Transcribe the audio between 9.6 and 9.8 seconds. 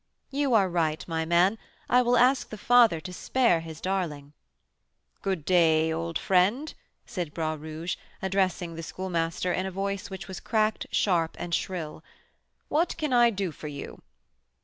a